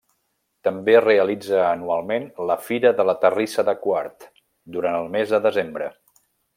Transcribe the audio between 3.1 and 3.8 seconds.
la Terrissa de